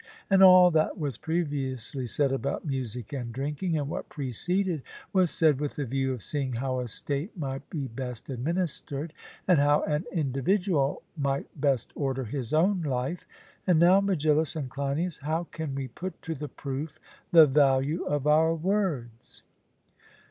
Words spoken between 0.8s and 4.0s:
was previously said about music and drinking, and